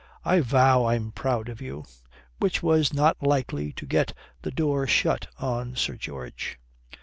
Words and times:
I 0.25 0.39
vow 0.39 0.87
I'm 0.87 1.11
proud 1.11 1.47
of 1.47 1.61
you." 1.61 1.85
Which 2.39 2.63
was 2.63 2.91
not 2.91 3.21
likely 3.21 3.71
to 3.73 3.85
get 3.85 4.15
the 4.41 4.49
door 4.49 4.87
shut 4.87 5.27
on 5.37 5.75
Sir 5.75 5.93
George. 5.95 6.57